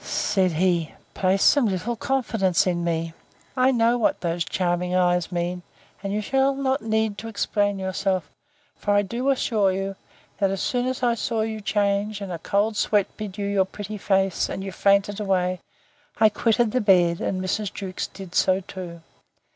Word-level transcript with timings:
Said 0.03 0.53
he, 0.53 0.95
Place 1.13 1.43
some 1.43 1.67
little 1.67 1.95
confidence 1.95 2.65
in 2.65 2.83
me: 2.83 3.13
I 3.55 3.69
know 3.69 3.99
what 3.99 4.21
those 4.21 4.43
charming 4.43 4.95
eyes 4.95 5.31
mean, 5.31 5.61
and 6.01 6.11
you 6.11 6.21
shall 6.21 6.55
not 6.55 6.81
need 6.81 7.19
to 7.19 7.27
explain 7.27 7.77
yourself: 7.77 8.27
for 8.75 8.95
I 8.95 9.03
do 9.03 9.29
assure 9.29 9.71
you, 9.71 9.95
that 10.39 10.49
as 10.49 10.59
soon 10.59 10.87
as 10.87 11.03
I 11.03 11.13
saw 11.13 11.41
you 11.41 11.61
change, 11.61 12.19
and 12.19 12.31
a 12.31 12.39
cold 12.39 12.77
sweat 12.77 13.15
bedew 13.15 13.43
your 13.45 13.65
pretty 13.65 13.99
face, 13.99 14.49
and 14.49 14.63
you 14.63 14.71
fainted 14.71 15.19
away, 15.19 15.59
I 16.17 16.29
quitted 16.29 16.71
the 16.71 16.81
bed, 16.81 17.21
and 17.21 17.39
Mrs. 17.39 17.71
Jewkes 17.71 18.07
did 18.07 18.33
so 18.33 18.61
too. 18.61 19.01